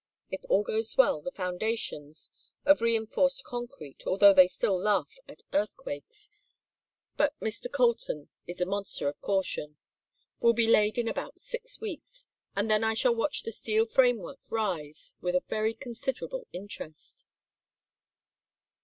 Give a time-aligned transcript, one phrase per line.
[0.31, 2.31] If all goes well, the foundations
[2.65, 6.31] of reinforced concrete, although they still laugh at earthquakes
[7.17, 7.71] but Mr.
[7.71, 9.77] Colton is a monster of caution
[10.39, 14.39] will be laid in about six weeks, and then I shall watch the steel framework
[14.49, 17.27] rise with a very considerable interest."